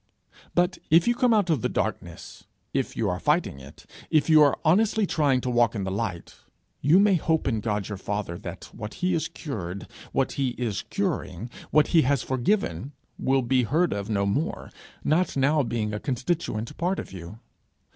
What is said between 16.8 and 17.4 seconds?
of you.